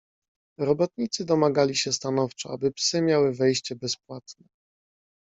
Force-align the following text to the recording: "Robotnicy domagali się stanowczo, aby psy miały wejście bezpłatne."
"Robotnicy 0.59 1.25
domagali 1.25 1.75
się 1.75 1.93
stanowczo, 1.93 2.49
aby 2.53 2.71
psy 2.71 3.01
miały 3.01 3.31
wejście 3.31 3.75
bezpłatne." 3.75 4.45